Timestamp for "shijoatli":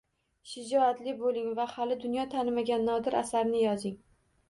0.51-1.13